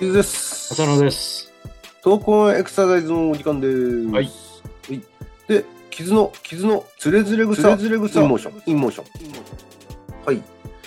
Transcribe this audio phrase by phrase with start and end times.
[0.00, 0.72] kizuです。
[0.74, 1.52] 浅野です。
[2.04, 4.06] 闘魂エクササイズのお時間です。
[4.12, 4.30] はい。
[4.86, 5.02] はい。
[5.48, 9.06] で、傷の、傷の、つれずれ草、つれずれ草、インモーション、インモーション。
[10.24, 10.40] はい。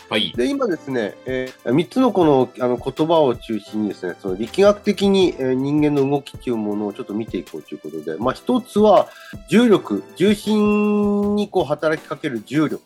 [0.09, 0.31] はい。
[0.37, 9.09] で、今ですね、えー、3つのこのあの言葉を中心にですね、その力学的に、えー人間の動きっていうものをちょっと見ていこうということで、まあ一つは
[9.49, 12.81] 重力、重心にこう働きかける重力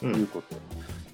[0.00, 0.56] ということ。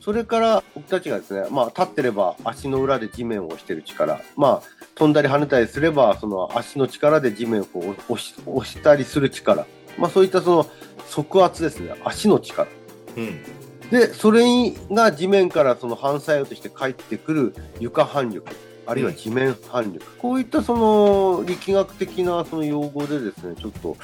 [0.04, 4.62] それから僕たちがですね、まあ立ってれば足の裏で地面を押してる力、まあ
[4.94, 10.66] 飛んだり跳ねたりすれば、その足の力で地面をこう押し押したりする力、まあそういったその
[11.08, 12.68] 側圧ですね、足の力。
[13.16, 13.42] うん。
[13.90, 14.44] で、それ
[14.90, 18.46] が地面からその反作用として返ってくる床反力、
[18.86, 23.96] あるいは地面反力、こういったその力学的なその用語でですね、ちょっと、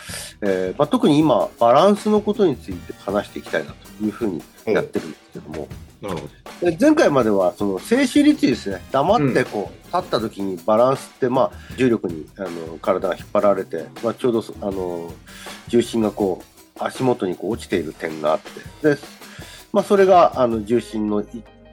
[0.43, 5.69] えーまあ、特に今、バランスのことについて話していきたいなというふうにやってるんですけども、
[6.01, 6.29] なるほ
[6.67, 15.13] で前回まではその静止率ですね、黙ってこう、立った時にバランスって、まあ、重力にあの体が引っ張られて、まあ、ちょうどそあの
[15.69, 18.41] 重心がこう足元にこう落ちている点があっ
[18.83, 19.01] て、で
[19.73, 21.27] まあ、それがあの重心のい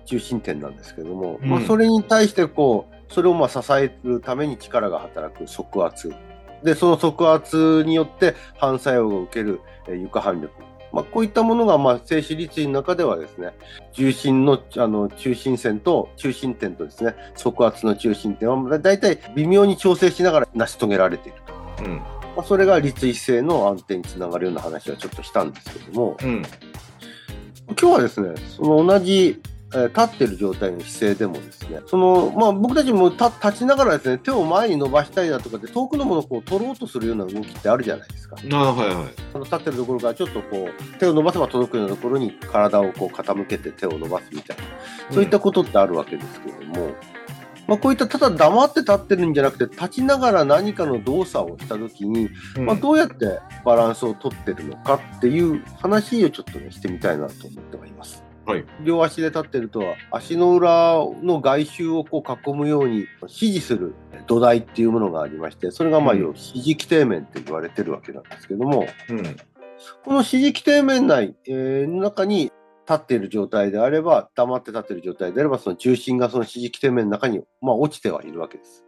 [0.07, 1.49] 中心点なんですけども、うん。
[1.49, 6.13] まあ、それに対してこうそれをまあ支えるために力が働く側圧
[6.63, 10.53] でその側圧によって反作用を受けるえー床反力、
[10.91, 13.53] まあ、こういったものがまあ静止率の中ではですね
[13.93, 21.57] 重心のあの中心線と中心点とですね側圧の中心点はだいたい微妙に調整しながら成し遂げられていると。
[21.83, 21.89] ど。
[21.89, 21.97] うん。
[22.35, 26.43] まあ、それが立位性の安定につながるような話はちょっとしたんですけども、うん。
[27.69, 29.41] 今日はですね、その同じ、
[29.73, 38.37] えー立ってる状態の姿勢でもですね、その、まあ僕たちも立立ちながらですね、手を前に伸ばしたりだとかで遠くのものをこう取ろうとするような動きってあるじゃないですか。
[38.53, 39.07] ああ、はいはい。
[39.33, 44.63] その立ってるところからちょっとこう、手を伸ばせば届くようなところに体をこう傾けて手を伸ばすみたいな、
[45.13, 46.91] そういったことってあるわけですけども、
[47.67, 58.26] まあこういったただ黙って立ってるんじゃなくて、立ちながら何かの動作をしたときに、うんまあ、どうやってバランスをとってるのかっていう話をちょっとね、してみたいなと思ってはいます。
[58.47, 58.65] はい。
[58.81, 63.93] 両足で立ってるとは、足の裏の外周をこう囲むように支持する
[64.25, 69.35] 土台っていうものがありまして、それがまあ、うん要は支持基底面って言われてるわけなんですけども、うん。
[70.05, 72.53] この支持基底面内、えーの中に立
[72.93, 78.85] っている状態であれば、黙って立っている状態であれば、その重心がその支持基底面の中に、まあ、落ちてはいるわけです。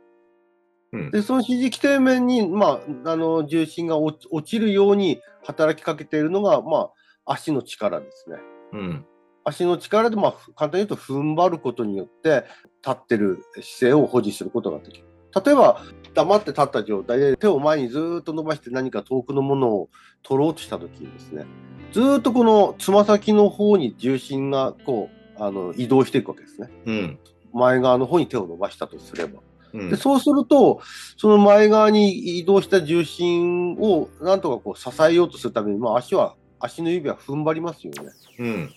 [0.93, 1.11] うん。
[1.11, 6.91] で、その支持基底面に、まあ、あの、重心が落ち落ちるように働きかけているのが、ま
[7.25, 8.37] あ、足の力ですね。
[8.71, 9.05] うん。
[9.49, 12.45] 足の力で、まあ、簡単に言うと踏ん張ることによって、
[12.85, 15.05] 立ってる姿勢を保持することができる。
[15.45, 15.81] 例えば、
[16.13, 19.89] 黙って立った状態で手を前にずーっと伸ばして何か遠くのものを
[20.23, 21.45] 取ろうとしたときにですね、
[21.91, 26.69] ずーっとこのつま先の方に重心がこう、あの、移動していくわけですね。
[26.85, 27.19] うん。
[27.53, 29.41] 前側の方に手を伸ばしたとすれば。
[29.73, 29.95] うんで。
[29.95, 30.81] そうすると、
[31.17, 38.11] その前側に移動した重心をなんとかこう支えようとするために、まあ、足は、足の指は踏ん張りますよね。
[38.39, 38.69] うん。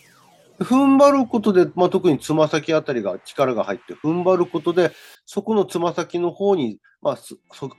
[0.60, 4.92] 踏ん張ることで、まあ、特につま先あたりが力が入って、踏ん張ることで、
[5.26, 7.18] そこのつま先の方に、まあ、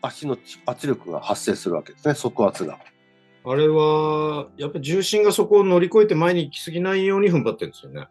[0.01, 2.79] 足の圧力が発生するわけですね、側圧が。
[3.45, 8.07] あれは、やっぱ重心がそこを乗り越えて前に行き過ぎないように踏ん張ってるんですよね。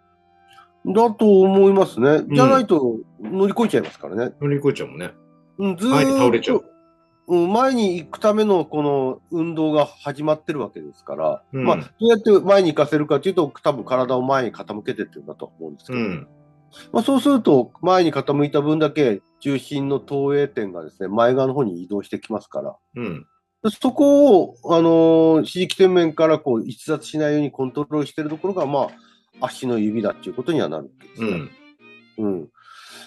[0.86, 2.24] だと思いますね。
[2.30, 4.34] じゃないと乗り越えちゃいますからね。
[4.40, 5.12] 乗り越えちゃうもんね。
[5.58, 6.64] うん、ずーっと前に倒れちゃう。
[7.28, 16.28] うん、前に行くためのこの運動が始まってるわけですから、うんまあ、どうやって前に行かせるかというと、多分体を前に傾けてってるんだと思うんですけど、うん。
[16.92, 23.26] まあ、そうすると、前に傾いた分だけ重心の投影点がですね、前側の方に移動してきますから、うん。
[23.62, 28.88] でそこを、あのー、支持基点面からこう逸脱しないようにコントロールしているところが、ま
[29.40, 31.50] あ、足の指だっていうことにはなるわけですね。
[32.18, 32.48] うん。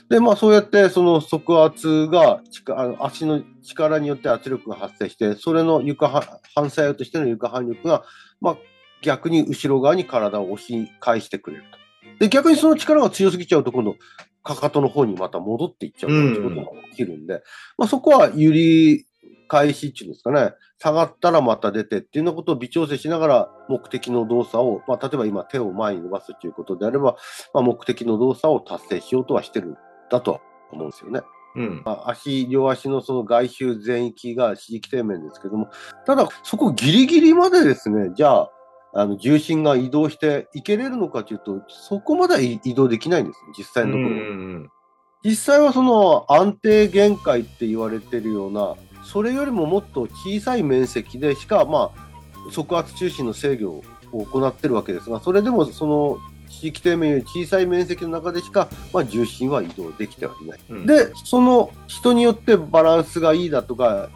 [0.10, 0.16] うん。
[0.16, 8.04] で、まあそうやってその側圧が力あの足の力によって圧力が発生して、それの床は反作用としての床反力が、
[8.42, 8.58] まあ
[9.02, 11.78] 逆に後ろ側に体を押し返してくれると。
[12.20, 13.96] で、逆にその力が強すぎちゃうと今度、
[14.44, 17.42] かかとの方にまた戻っていっちゃうということが起きるんで、
[17.78, 19.08] まあそこは揺り
[19.48, 27.16] 返しっていうんですかね、下がったらまた出てっていうようなことを微調整しながら目的の動作を、まあ例えば今手を前に伸ばすということであれば、
[27.54, 29.78] まあ、目的の動作を達成しようとはしてるん
[30.10, 30.40] だとは
[30.72, 31.22] 思うんですよね。
[31.56, 31.82] うん。
[31.86, 35.70] まあ、足、両足のその外周全域が支持基底面ですけども、
[36.06, 38.52] ただそこギリギリまでですね、じゃあ、
[38.98, 44.10] あの重心が移動していけれるのかというと、そこまでは移動できないんですよ、実際のところ。
[44.10, 44.72] うん
[45.26, 53.84] 実際はその安定限界って言われてるような、それよりももっと小さい面積でしか、まあ、速圧中心の制御を
[54.24, 56.20] 行ってるわけですが、それでもその
[56.50, 60.60] 地域底面より小さい面積の中でしか、まあ、重心は移動できてはいない。
[60.70, 64.10] うんで、その人によってバランスがいいだとか、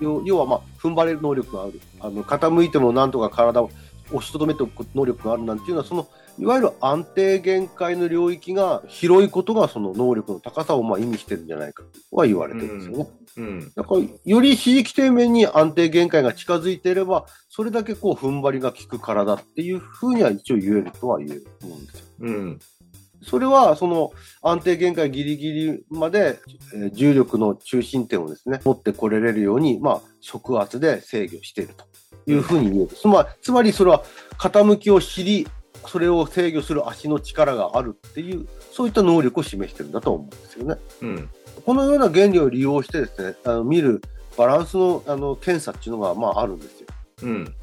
[0.00, 3.70] 要要はまあ踏ん張れる能力がある、あの傾いてもなんとか体を
[4.12, 13.06] 押しとどめておく能力があるなんていうのは、そのいわゆる安定限界の領域が広いことがその能力の高さをまあ意味してるんじゃないかとは言われてるんですよね。
[13.36, 13.72] うん。
[13.74, 22.04] だからより地域底面に安定限界が近づいていれば、それだけこう踏ん張りが効く体っていうふうには一応言えるとは言えると思うんですよ。
[22.20, 22.58] うん。
[23.22, 24.12] それはその
[24.42, 26.38] 安定限界ギリギリまで、
[26.74, 31.84] えー重力の中心点をですね、持ってこれれるように、まあ、触圧で制御していると
[32.30, 32.90] いうふうに言える。
[33.42, 34.02] つまりそれは
[34.38, 35.46] 傾きを知り、
[35.86, 40.76] それを制御する足の力があるっていう、そういった能力を示してるんだと思うんですよね。
[41.02, 41.30] うん。
[41.64, 44.02] このような原理を利用してですね、あの見る
[44.36, 46.86] バランスのあの検査っていうのが、まあ、あるんですよ。
[47.22, 47.54] うん。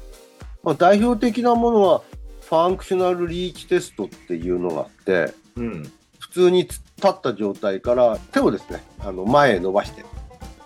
[0.62, 2.02] まあ、代表的なものは、
[2.42, 5.92] ファンクショナルリーチテストっていうのがあって、うん。
[6.18, 10.04] 普通に立った状態から手をですね、あの前へ伸ばして、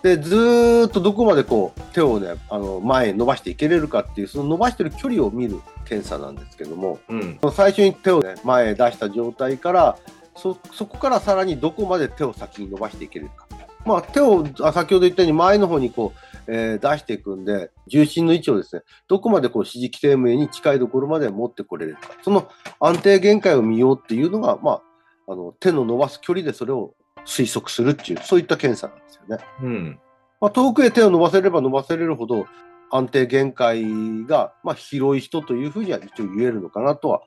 [0.03, 7.39] で、ずーっとどこまでこう手をね、あの前へ伸ばしていけれるかっていう、その伸ばしてる距離を見る検査なんですけども、うん。
[7.53, 9.97] 最初に手をね、前へ出した状態から、
[10.35, 13.45] そ、そこからさらにどこまで手を先に伸ばしていけるか。
[13.85, 22.09] まあ手を、あ先ほど言ったように前の方にこう、えー出していくんで、重心の位置をですね、どこまでこう、指示規定面に近いところまで持ってこれるか。
[22.23, 22.49] その
[22.79, 24.81] 安定限界を見ようっていうのが、ま
[25.27, 26.95] あ、あの、手の伸ばす距離でそれを
[27.25, 29.43] 推測するっていう、そういった検査なんですよね。
[29.61, 29.99] うん。
[30.39, 32.47] まあ、遠くへ手を伸ばせれば伸ばせれるほど、
[32.91, 33.85] 安定限界
[34.25, 37.21] が、まあ、広い人というふうには一応言えるのかなとは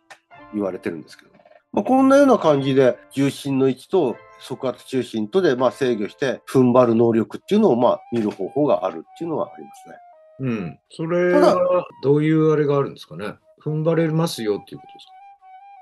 [0.53, 1.31] 言われてるんですけど。
[1.73, 9.95] まあ、こんなような感じで、重心の位置と側圧中心とで、まあ、制御して、踏ん張る能力っていうのを、まあ、見る方法があるっていうのはありますね。
[10.41, 10.79] うん。
[10.91, 13.35] それただは、どういうあれがあるんですかね？
[13.65, 15.14] 踏ん張れますよっていうことですか？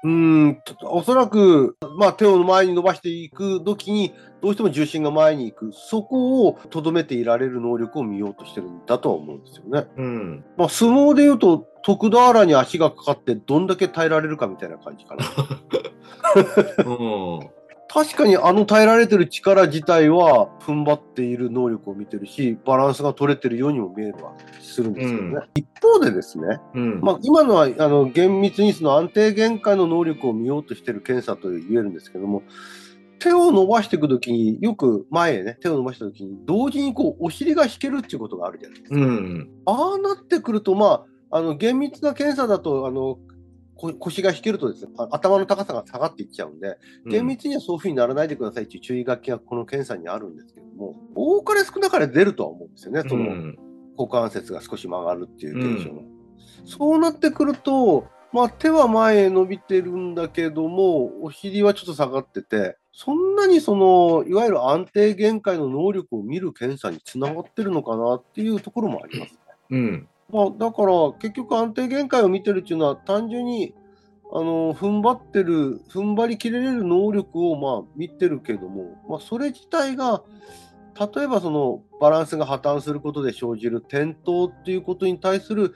[0.05, 9.87] うーん、おそらく、まあ、手を前に伸ばしていくときに、どうしても重心が前に行く、そこをとどめていられる能力を見ようとしてるんだとは思うんですよね。
[9.97, 10.45] うん。
[10.57, 15.25] まあ、相撲で言うと、徳田原に足がかかって、どんだけ耐えられるかみたいな感じかな。
[16.85, 17.62] うん。
[17.93, 25.29] 確かにあの耐えられてる力自体は踏ん張っている能力を見てるし、バランスが取れてるようにも見えるわするんですけどね。
[25.29, 27.01] うん一方でですね、うん。
[27.01, 32.45] まあ、今のはあの厳密にその安定限界の能力を見ようとしている検査と言えるんですけども、
[33.19, 38.97] 手を伸ばしていくときに、よく前へね、手を伸ばしたときに、同時にこうお尻が引けるっていうことがあるじゃないですか。
[38.97, 39.51] うん。
[39.67, 43.21] ああなってくると、まあ、あの厳密な検査だと、あのこ
[43.99, 53.59] 腰が引けるとですね、あ頭の高さが下がっていっちゃうんで、厳密にはそういうふうにならないでくださいっていう注意書きがこの検査にあるんですけども、多かれ少なかれ出るとは思うんですよね、そのうん
[53.97, 56.03] 股関節が少し曲がるっていう現象が。
[56.65, 69.39] そうなってくると、まあ、手は前へ伸びてるんだけども、お尻はちょっと下がってて、そんなにその、いわゆる安定限界の能力を見る検査につながってるのかなっていうところもあります。
[69.71, 70.09] うん。
[70.33, 73.75] まあ、だから結局安定限界を見てるっていうのは単純に
[74.33, 80.23] あの踏ん張ってる踏ん張りきれれる能力をまあ見てるけども、まあ、それ自体が
[80.99, 85.75] 例えばそのバランスが破綻することで生じる転倒っていうことに対する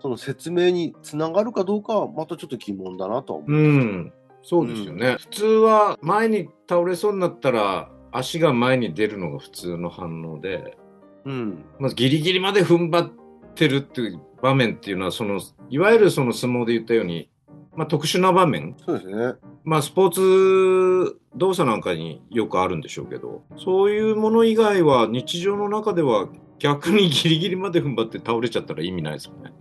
[0.00, 3.52] その説明につながるかどうかはまたちょっと疑問だなとは思う。
[3.52, 4.12] うん。
[4.42, 5.16] そうですよね。
[5.18, 10.76] 普通は前に倒れそうになったら足が前に出るのが普通の反応で、
[11.24, 13.25] うんまずギリギリまで踏ん張って
[13.68, 17.28] るっていう場面っていうのは、その、いわゆるその相撲で言ったように、
[17.76, 19.34] まあ特殊な場面、そうですね。
[19.64, 29.52] まあスポーツ動作なんかによくあるんでしょうけど、そういうもの以外は日常の中では逆にギリギリまで踏ん張って倒れちゃったら意味ないですよね。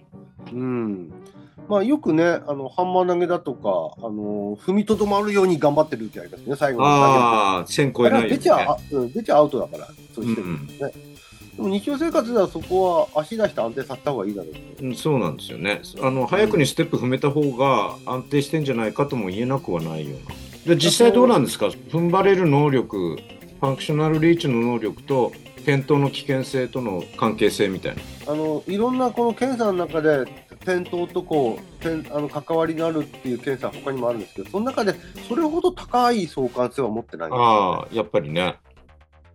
[0.53, 1.13] うん
[1.67, 8.65] まあ、よくね、あのハンマー投げだとか、あの踏みとどまるように頑張ってるってやりますね、最後のああ、線超えないようには出ちゃ、ね。
[8.69, 10.93] あうん、出ちゃアウトだから、そうしてるんですね。
[11.55, 14.59] でも日常生活ではそこは足出して安定させた方がいいだろうと。
[14.83, 15.81] うん、そうなんですよね。
[16.01, 20.75] あの早くにステップ踏めた方が安定してんじゃないかとも言えなくはないような。
[20.75, 21.67] で実際どうなんですか？
[21.67, 23.21] 踏ん張れる能力、フ
[23.61, 28.01] functional reach の能力と転倒の危険性との関係性みたいな。
[28.27, 30.25] あのいろんなこの検査の中で、
[30.61, 34.95] 転倒とこう転あの関わりがあるっていう検査は他にもあるんですけど、その中で
[35.29, 38.55] それほど高い相関性は持ってないんですよああ、やっぱりね。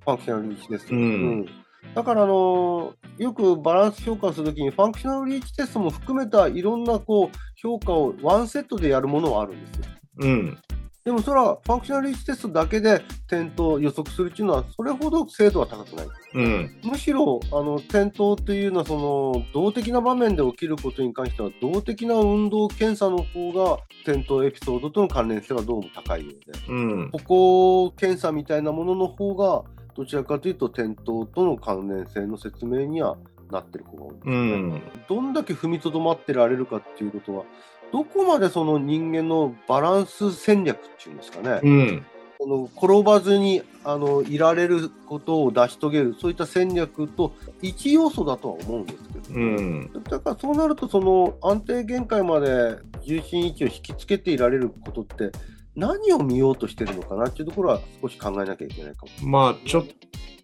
[0.04, 0.87] functional reach です。
[0.91, 1.47] うん
[1.94, 9.84] だから、あのよくバランス評価するときに、 functional reach test も含めたいろんなこう評価をワンセットでやるものはあるんですよ。
[10.18, 10.58] うん。
[11.02, 16.06] でもそれはファンクショナルリーチテストだけで転倒を予測するっていうのは、それほど精度は高くない。
[16.34, 16.80] うん。
[16.84, 27.10] むしろ、あの、転倒というのは、その、動的な場面で起きることに関しては、動的な運動検査の方が、転倒エピソードとの関連性はどうも高いようで、うん。
[27.12, 33.16] 歩行検査みたいなものの方が、どちらかというと、転倒との関連性の説明には
[33.50, 34.37] なってる方が多いですうね。
[34.56, 34.82] ん。
[35.09, 37.44] どんだけ踏みとどまってられるかっていうことは、
[37.92, 42.06] どこまでその人間のバランス戦略っていうんですかね、うん。
[42.38, 49.90] この転ばずにあのいられることを成し遂げる、そういった戦略と一要素だとは思うんですけど、うん。
[50.04, 55.32] だからそうなると、その安定限界まで重心位置を引きつけていられることって、
[55.77, 59.29] 何を見ようとしてるのかなっていうところは少し考えなきゃいけないかも。
[59.29, 59.85] まあ、ちょっ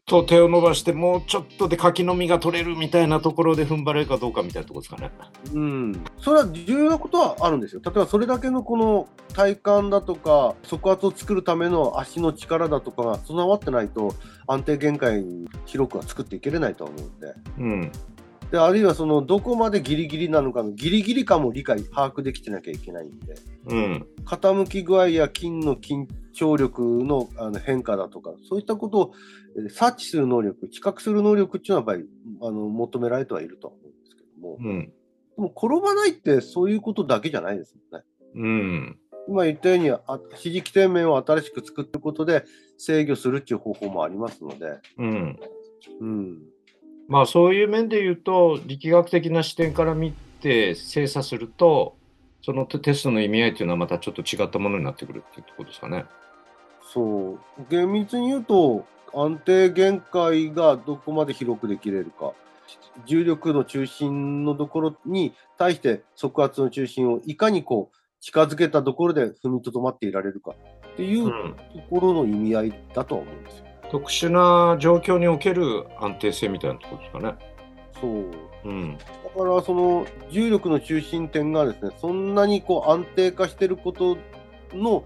[0.06, 5.11] と手を伸ばして、もうちょっとで柿の実が取れるみたいなところで踏ん張れるかどうかみたいなところですかね。
[5.52, 7.80] うん、それは重要なことはあるんですよ。
[7.85, 14.14] 例えばそれだけのこの体幹だとか、側圧を作るための足の力だとかが備わってないと、
[14.47, 17.35] 安定限界に広くは作っていけれないとは思うんで。
[17.59, 17.92] うん。
[18.50, 23.34] であるいはそのどこまでギリギリなのかのギリギリ感も理解、把握できてなきゃいけないんで、
[23.66, 24.06] うん。
[24.24, 29.12] 傾き具合や筋の緊張力のあの変化だとか、そういったことを
[29.58, 32.08] えー察知する能力、知覚する能力っていうのはやっぱり
[32.42, 34.92] あの求められてはいるとは思うんですけども、うん。
[35.36, 38.06] でも転ばないってそういうことだけじゃないですもんね。
[38.36, 38.98] うん。
[39.28, 40.00] 今言ったように、あ
[40.30, 42.44] 指示起点面を新しく作っていくことで
[42.78, 45.40] 制御するっていう方法もありますので、うん。
[46.00, 46.42] うん。
[47.08, 51.96] まあそういう面で言うと力学的な視点から見て精査すると
[52.46, 56.04] そのテストの意味合いというのはまたちょっと違ったものになってくるっていうところですかね。
[56.92, 57.40] そう。
[57.68, 62.34] 厳密に言うと、安定限界がどこまで広くできれるか。
[63.04, 70.52] 重力の中心のところに対して側圧の中心をいかにこう近づけたところで踏みとどまっていられるか
[70.92, 71.32] っていうと
[71.90, 73.66] ころの意味合いだとは思うんですよ。
[73.90, 77.34] 特殊な状況における安定性みたいなところですかね。
[78.00, 78.68] そう。
[78.68, 78.98] うん。
[78.98, 84.16] だからその重力の中心点がですね、そんなにこう安定化していること
[84.72, 85.04] の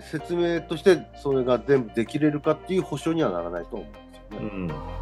[0.00, 3.98] 説明としてそれが全部できれるかっていう保証にはならないと思うんで
[4.30, 4.50] すよね。
[4.52, 4.56] う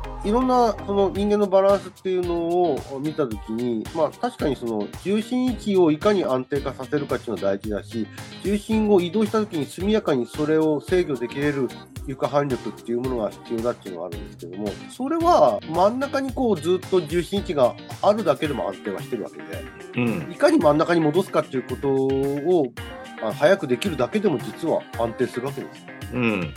[0.07, 0.10] ん。
[0.23, 8.07] いろんなその人間のバランスっていうのを見たときに、まあ確かにその重心位置をいかに安定化させるかっていうのは大事だし、
[8.45, 11.69] 重心を移動したときに速やかにそれを制御できれる
[12.07, 19.45] 床反力っていうものが必要だっていうのがあるんですけども、それは真ん中にこうずっと重心位置があるだけでも安定はしてるわけで、
[19.97, 20.33] うん。
[20.33, 22.67] いかに真ん中に戻すかっていうことを
[23.23, 26.00] あ早くできるだけでも実は安定するわけです。
[26.13, 26.41] うん。
[26.41, 26.53] 例え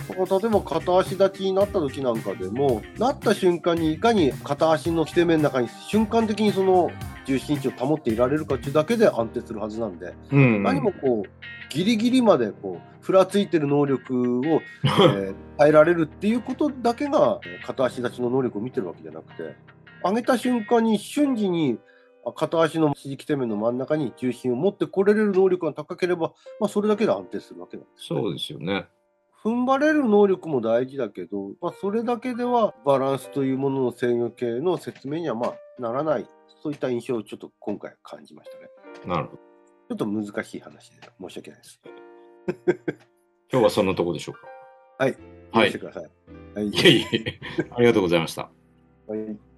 [0.50, 6.92] ば片足立ちになった時なんかでも、なった瞬間にいかに片足の起点面の中に瞬間的にその
[7.26, 10.64] 重心位置を保っていられるかっていうだけで安定するはずなんで、うん。
[10.64, 11.30] 何もこう、
[11.70, 19.56] ギリギリまでこう、ふらついてる能力を、 えー変えられるっていうことだけが片足立ちの能力を見てるわけじゃなくて、
[20.04, 21.78] 上げた瞬間に瞬時に
[22.26, 28.86] あ片足の指示起点面の真ん中に重心を持ってこれれる能力が高ければ、まあ、それだけで安定するわけなんですね、そうですよね。
[29.44, 36.26] 踏ん張れる能力も大事だけど、まあ、それだけではバランスというものの制御系の説明にはまあならない、
[36.62, 38.70] そういった印象をちょっと今回感じましたね。
[39.06, 39.38] なるほど。
[39.38, 41.82] ちょっと難しい話で申し訳ないです。
[43.52, 44.48] 今日はそんなところでしょうか？
[45.04, 45.18] はい。
[45.52, 46.04] はい許してください。
[46.56, 46.68] はい。
[46.68, 47.40] いえいえ。
[47.72, 48.50] ありがとうございました。
[49.08, 49.53] はい